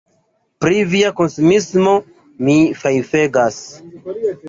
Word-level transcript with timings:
Pri 0.65 0.79
via 0.93 1.11
konsumismo 1.19 1.95
mi 2.49 2.59
fajfegas! 2.83 3.65